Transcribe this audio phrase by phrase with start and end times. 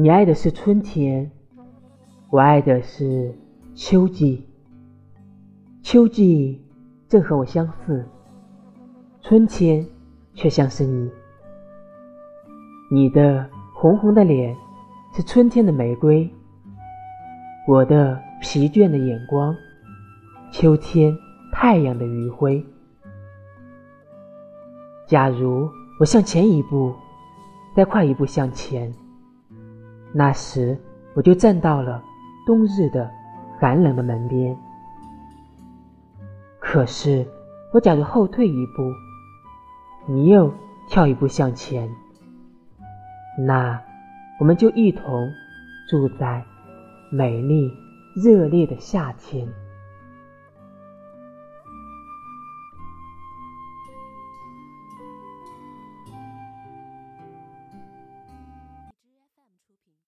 [0.00, 1.28] 你爱的是春天，
[2.30, 3.34] 我爱的是
[3.74, 4.46] 秋季。
[5.82, 6.64] 秋季
[7.08, 8.06] 正和我相似，
[9.20, 9.84] 春天
[10.34, 11.10] 却像是你。
[12.92, 14.56] 你的红红的脸
[15.16, 16.30] 是春天的玫瑰，
[17.66, 19.52] 我的疲倦的眼光，
[20.52, 21.12] 秋天
[21.52, 22.64] 太阳的余晖。
[25.08, 25.68] 假如
[25.98, 26.94] 我向前一步，
[27.74, 28.94] 再快一步向前。
[30.12, 30.76] 那时，
[31.14, 32.02] 我就站到了
[32.46, 33.10] 冬日的
[33.58, 34.56] 寒冷的门边。
[36.58, 37.26] 可是，
[37.72, 38.92] 我假如后退一步，
[40.06, 40.52] 你又
[40.88, 41.88] 跳一步向前，
[43.46, 43.80] 那
[44.40, 45.30] 我们就一同
[45.88, 46.42] 住在
[47.10, 47.70] 美丽
[48.16, 49.46] 热烈的夏天。